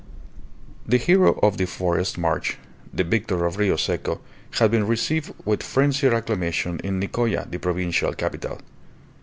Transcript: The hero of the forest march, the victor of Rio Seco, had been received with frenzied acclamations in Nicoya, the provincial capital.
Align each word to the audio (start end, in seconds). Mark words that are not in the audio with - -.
The 0.87 0.97
hero 0.97 1.39
of 1.43 1.57
the 1.57 1.67
forest 1.67 2.17
march, 2.17 2.57
the 2.91 3.03
victor 3.03 3.45
of 3.45 3.57
Rio 3.57 3.75
Seco, 3.75 4.19
had 4.53 4.71
been 4.71 4.87
received 4.87 5.31
with 5.45 5.61
frenzied 5.61 6.11
acclamations 6.11 6.81
in 6.81 6.97
Nicoya, 6.99 7.47
the 7.47 7.59
provincial 7.59 8.11
capital. 8.15 8.59